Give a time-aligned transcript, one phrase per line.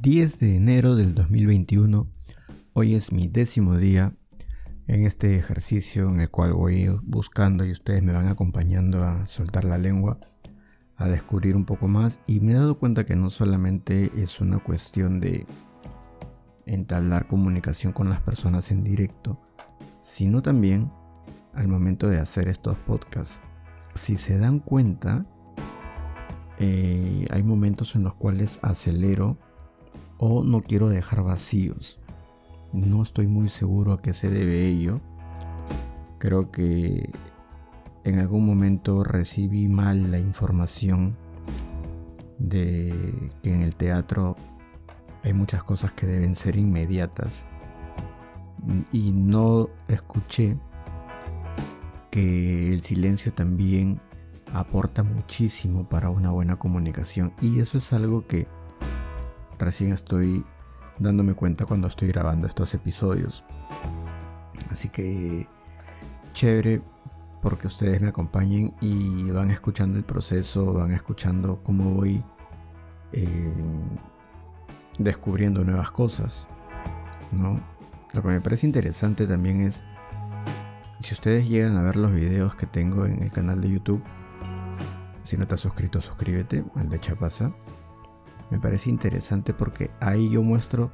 [0.00, 2.06] 10 de enero del 2021.
[2.72, 4.14] Hoy es mi décimo día
[4.86, 9.64] en este ejercicio en el cual voy buscando y ustedes me van acompañando a soltar
[9.64, 10.18] la lengua,
[10.96, 14.58] a descubrir un poco más y me he dado cuenta que no solamente es una
[14.60, 15.46] cuestión de
[16.64, 19.38] entablar comunicación con las personas en directo,
[20.00, 20.90] sino también
[21.52, 23.42] al momento de hacer estos podcasts.
[23.94, 25.26] Si se dan cuenta,
[26.58, 29.36] eh, hay momentos en los cuales acelero
[30.20, 31.98] o no quiero dejar vacíos.
[32.72, 35.00] No estoy muy seguro a qué se debe ello.
[36.18, 37.10] Creo que
[38.04, 41.16] en algún momento recibí mal la información
[42.38, 44.36] de que en el teatro
[45.24, 47.46] hay muchas cosas que deben ser inmediatas
[48.92, 50.58] y no escuché
[52.10, 54.00] que el silencio también
[54.52, 58.48] aporta muchísimo para una buena comunicación y eso es algo que
[59.60, 60.44] recién estoy
[60.98, 63.44] dándome cuenta cuando estoy grabando estos episodios.
[64.70, 65.46] Así que
[66.32, 66.82] chévere
[67.42, 72.22] porque ustedes me acompañen y van escuchando el proceso, van escuchando cómo voy
[73.12, 73.52] eh,
[74.98, 76.46] descubriendo nuevas cosas.
[77.32, 77.60] ¿no?
[78.12, 79.82] Lo que me parece interesante también es,
[81.00, 84.02] si ustedes llegan a ver los videos que tengo en el canal de YouTube,
[85.22, 87.52] si no estás suscrito, suscríbete al de Chapasa
[88.50, 90.90] me parece interesante porque ahí yo muestro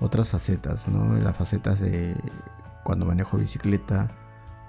[0.00, 1.16] otras facetas, ¿no?
[1.18, 2.14] Las facetas de
[2.84, 4.10] cuando manejo bicicleta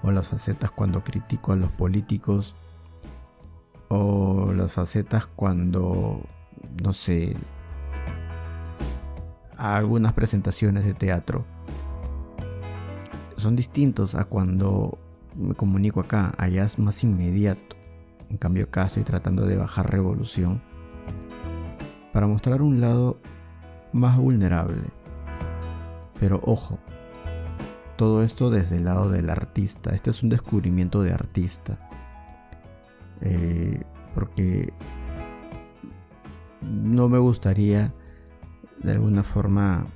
[0.02, 2.54] o las facetas cuando critico a los políticos
[3.88, 6.22] o las facetas cuando,
[6.82, 7.36] no sé,
[9.56, 11.44] algunas presentaciones de teatro.
[13.36, 14.98] Son distintos a cuando
[15.34, 17.76] me comunico acá, allá es más inmediato.
[18.28, 20.62] En cambio acá estoy tratando de bajar revolución
[22.12, 23.18] para mostrar un lado
[23.92, 24.82] más vulnerable.
[26.18, 26.78] Pero ojo,
[27.96, 29.94] todo esto desde el lado del artista.
[29.94, 31.78] Este es un descubrimiento de artista.
[33.20, 33.82] Eh,
[34.14, 34.72] porque
[36.62, 37.92] no me gustaría
[38.82, 39.86] de alguna forma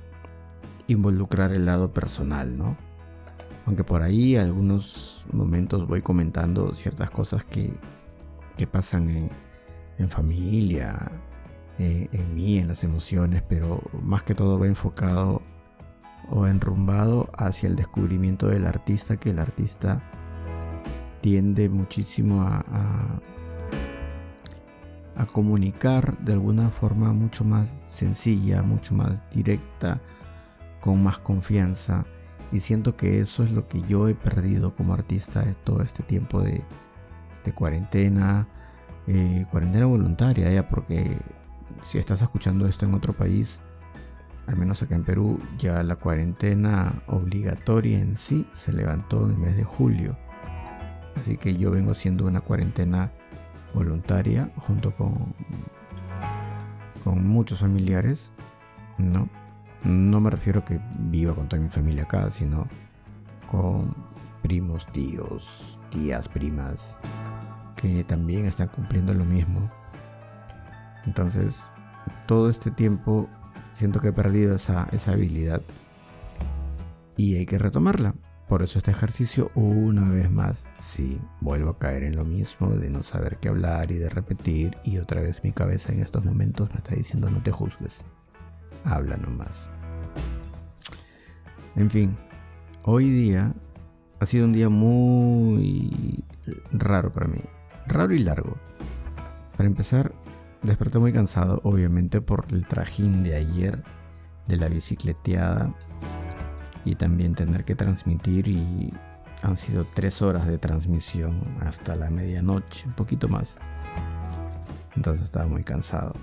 [0.87, 2.77] involucrar el lado personal, ¿no?
[3.65, 7.73] Aunque por ahí algunos momentos voy comentando ciertas cosas que,
[8.57, 9.31] que pasan en,
[9.97, 11.11] en familia,
[11.77, 15.41] eh, en mí, en las emociones, pero más que todo va enfocado
[16.29, 20.01] o enrumbado hacia el descubrimiento del artista, que el artista
[21.19, 22.63] tiende muchísimo a,
[25.17, 29.99] a, comunicar de alguna forma mucho más sencilla, mucho más directa,
[30.79, 32.05] con más confianza.
[32.51, 36.41] Y siento que eso es lo que yo he perdido como artista todo este tiempo
[36.41, 36.63] de,
[37.53, 38.47] cuarentena,
[39.07, 41.17] eh, cuarentena voluntaria, ya porque
[41.81, 43.59] si estás escuchando esto en otro país,
[44.47, 49.37] al menos acá en Perú, ya la cuarentena obligatoria en sí se levantó en el
[49.37, 50.17] mes de julio.
[51.15, 53.11] Así que yo vengo haciendo una cuarentena
[53.73, 55.33] voluntaria junto con,
[57.03, 58.31] con muchos familiares.
[58.97, 59.29] No,
[59.83, 62.67] no me refiero a que viva con toda mi familia acá, sino
[63.49, 63.95] con
[64.41, 66.99] primos, tíos, tías, primas,
[67.75, 69.71] que también están cumpliendo lo mismo.
[71.05, 71.63] Entonces,
[72.27, 73.29] todo este tiempo
[73.71, 75.61] siento que he perdido esa, habilidad
[77.17, 78.15] y hay que retomarla.
[78.47, 82.91] Por eso este ejercicio una vez más, sí, vuelvo a caer en lo mismo de
[82.91, 86.69] no saber qué hablar y de repetir y otra vez mi cabeza en estos momentos
[86.69, 88.03] me está diciendo no te juzgues,
[88.83, 89.71] habla nomás.
[91.75, 92.15] En fin,
[92.83, 93.51] hoy día
[94.19, 96.23] ha sido un día muy
[96.71, 97.41] raro para mí,
[97.87, 98.57] raro y largo.
[99.57, 100.13] Para empezar,
[100.65, 103.83] Desperté muy cansado, obviamente, por el trajín de ayer,
[104.47, 105.75] de la bicicleteada
[106.83, 108.91] y también tener que transmitir y
[109.43, 113.59] han sido tres horas de transmisión hasta la medianoche, un poquito más.
[114.95, 116.15] Entonces estaba muy cansado.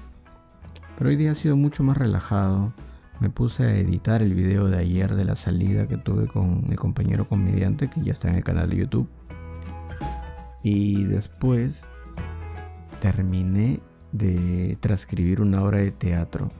[0.98, 2.72] Pero hoy día ha sido mucho más relajado.
[3.20, 6.76] Me puse a editar el video de ayer de la salida que tuve con el
[6.76, 9.08] compañero comediante que ya está en el canal de YouTube.
[10.64, 11.86] Y después
[13.00, 13.80] terminé
[14.12, 16.50] de transcribir una obra de teatro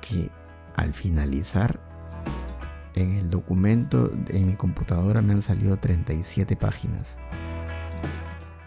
[0.00, 0.30] que
[0.74, 1.80] al finalizar
[2.94, 7.18] en el documento en mi computadora me han salido 37 páginas.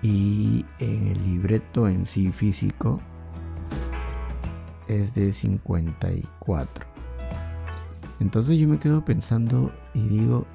[0.01, 3.01] Y en el libreto en sí físico
[4.87, 6.89] es de 54
[8.19, 10.45] entonces yo me quedo pensando y digo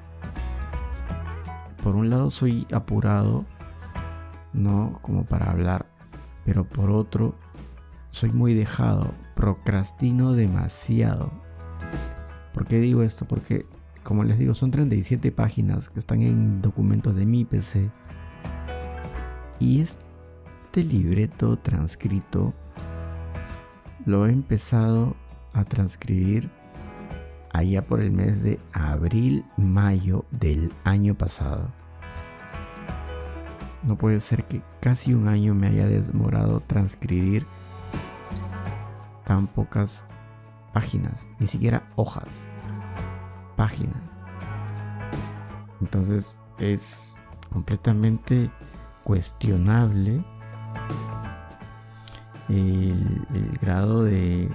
[1.81, 3.45] por un lado soy apurado
[4.53, 5.87] no como para hablar
[6.45, 7.35] pero por otro
[8.11, 11.33] soy muy dejado, procrastino demasiado.
[12.53, 13.27] ¿Por qué digo esto?
[13.27, 13.65] Porque,
[14.03, 17.91] como les digo, son 37 páginas que están en documentos de mi PC.
[19.59, 22.53] Y este libreto transcrito
[24.05, 25.17] lo he empezado
[25.51, 26.49] a transcribir
[27.51, 31.84] allá por el mes de abril, mayo del año pasado.
[33.85, 37.45] No puede ser que casi un año me haya demorado transcribir
[39.25, 40.05] tan pocas
[40.73, 42.33] páginas, ni siquiera hojas,
[43.55, 44.25] páginas.
[45.81, 47.15] Entonces es
[47.51, 48.49] completamente
[49.03, 50.25] cuestionable
[52.49, 54.49] el, grado de,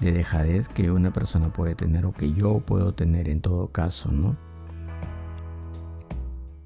[0.00, 4.10] de dejadez que una persona puede tener o que yo puedo tener en todo caso,
[4.12, 4.36] ¿no?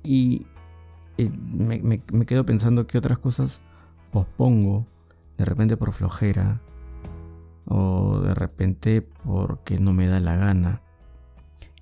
[0.02, 0.46] Y
[1.28, 3.62] me, quedo pensando que otras cosas
[4.10, 4.86] pospongo,
[5.36, 6.60] de repente por flojera,
[7.66, 10.82] o de repente porque no me da la gana.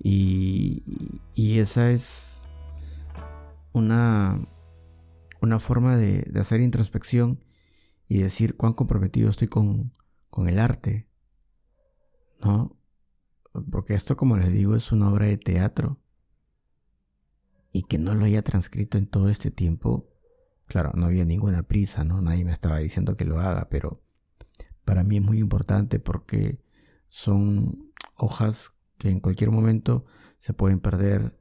[0.01, 0.83] Y,
[1.33, 2.47] y esa es
[3.73, 4.39] una,
[5.41, 7.39] una forma de, de, hacer introspección
[8.07, 9.93] y decir cuán comprometido estoy con,
[10.29, 11.07] con el arte,
[12.41, 12.75] ¿no?
[13.71, 15.99] Porque esto, como les digo, es una obra de teatro.
[17.71, 20.09] Y que no lo haya transcrito en todo este tiempo,
[20.65, 22.21] claro, no había ninguna prisa, ¿no?
[22.21, 24.01] Nadie me estaba diciendo que lo haga, pero
[24.85, 26.63] para mí es muy importante porque
[27.09, 30.05] son hojas que en cualquier momento
[30.37, 31.37] se pueden perder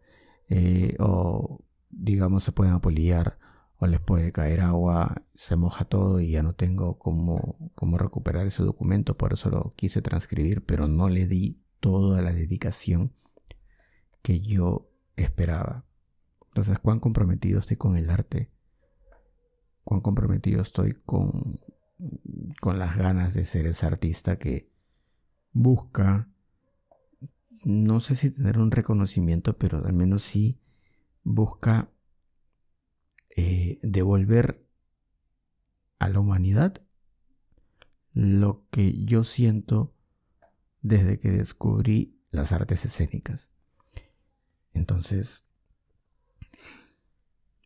[0.48, 3.38] eh, o digamos se pueden apoliar
[3.78, 8.46] o les puede caer agua, se moja todo y ya no tengo cómo, cómo recuperar
[8.46, 13.12] ese documento, por eso lo quise transcribir, pero no le di toda la dedicación
[14.20, 15.84] que yo esperaba.
[16.58, 18.50] Entonces, cuán comprometido estoy con el arte,
[19.84, 21.60] cuán comprometido estoy con,
[22.60, 24.68] con las ganas de ser ese artista que
[25.52, 26.28] busca,
[27.62, 30.58] no sé si tener un reconocimiento, pero al menos sí
[31.22, 31.92] busca
[33.36, 34.66] eh, devolver
[36.00, 36.82] a la humanidad
[38.14, 39.94] lo que yo siento
[40.82, 43.52] desde que descubrí las artes escénicas.
[44.72, 45.47] Entonces,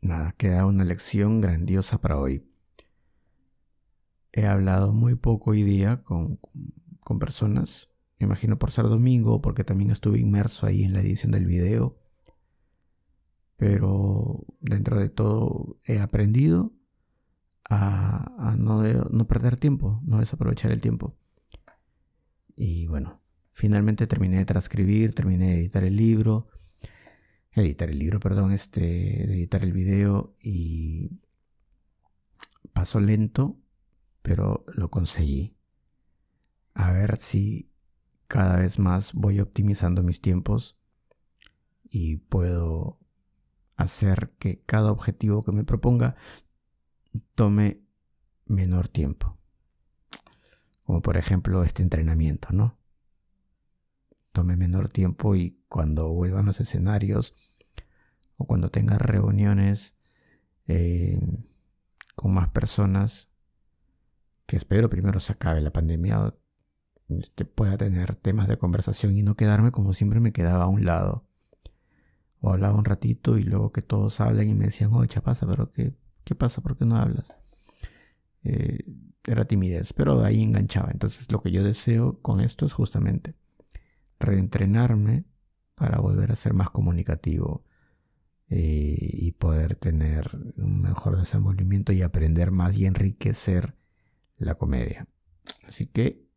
[0.02, 2.46] nada, queda una lección grandiosa para hoy.
[4.32, 6.38] He hablado muy poco hoy día con,
[7.00, 7.88] con personas,
[8.18, 12.02] me imagino por ser domingo, porque también estuve inmerso ahí en la edición del video
[13.62, 16.72] pero dentro de todo he aprendido
[17.70, 21.16] a, no, no, perder tiempo, no desaprovechar el tiempo.
[22.56, 23.20] Y bueno,
[23.52, 26.48] finalmente terminé de transcribir, terminé de editar el libro,
[27.52, 31.20] editar el libro, perdón, este, editar el video y
[32.72, 33.58] pasó lento,
[34.22, 35.56] pero lo conseguí.
[36.74, 37.70] A ver si
[38.26, 40.78] cada vez más voy optimizando mis tiempos
[41.90, 42.98] y puedo
[43.76, 46.16] hacer que cada objetivo que me proponga
[47.34, 47.82] tome
[48.46, 49.38] menor tiempo.
[50.84, 52.78] Como por ejemplo este entrenamiento, ¿no?
[54.32, 57.34] Tome menor tiempo y cuando vuelvan los escenarios
[58.36, 59.96] o cuando tenga reuniones
[60.66, 61.20] eh,
[62.14, 63.28] con más personas,
[64.46, 66.34] que espero primero se acabe la pandemia,
[67.08, 70.84] este, pueda tener temas de conversación y no quedarme como siempre me quedaba a un
[70.84, 71.26] lado
[72.40, 75.72] o hablaba un ratito y luego que todos hablan y me decían, oye, pasa, pero
[75.72, 76.60] qué, ¿qué pasa?
[76.60, 77.32] ¿Por qué no hablas?
[78.44, 78.84] Eh,
[79.24, 80.90] era timidez, pero ahí enganchaba.
[80.90, 83.34] Entonces lo que yo deseo con esto es justamente
[84.22, 85.24] reentrenarme
[85.74, 87.64] para volver a ser más comunicativo
[88.48, 93.76] eh, y poder tener un mejor desenvolvimiento y aprender más y enriquecer
[94.36, 95.08] la comedia.
[95.66, 96.28] Así que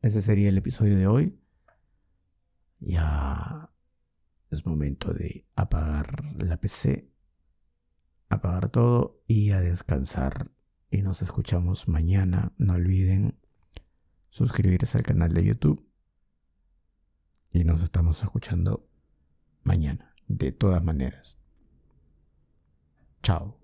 [0.00, 1.38] ese sería el episodio de hoy.
[2.80, 3.70] Ya
[4.50, 7.08] es momento de apagar la PC,
[8.28, 10.50] apagar todo y a descansar.
[10.90, 12.52] Y nos escuchamos mañana.
[12.58, 13.38] No olviden
[14.30, 15.88] suscribirse al canal de YouTube.
[17.52, 18.88] Y nos estamos escuchando
[19.62, 21.38] mañana, de todas maneras.
[23.22, 23.61] Chao.